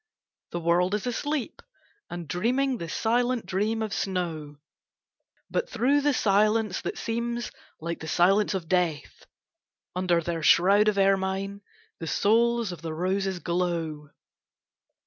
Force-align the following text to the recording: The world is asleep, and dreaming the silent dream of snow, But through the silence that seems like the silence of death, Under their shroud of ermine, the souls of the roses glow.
The 0.49 0.59
world 0.59 0.95
is 0.95 1.05
asleep, 1.05 1.61
and 2.09 2.27
dreaming 2.27 2.79
the 2.79 2.89
silent 2.89 3.45
dream 3.45 3.83
of 3.83 3.93
snow, 3.93 4.57
But 5.47 5.69
through 5.69 6.01
the 6.01 6.11
silence 6.15 6.81
that 6.81 6.97
seems 6.97 7.51
like 7.79 7.99
the 7.99 8.07
silence 8.07 8.55
of 8.55 8.67
death, 8.67 9.27
Under 9.95 10.19
their 10.19 10.41
shroud 10.41 10.87
of 10.87 10.97
ermine, 10.97 11.61
the 11.99 12.07
souls 12.07 12.71
of 12.71 12.81
the 12.81 12.95
roses 12.95 13.37
glow. 13.37 14.09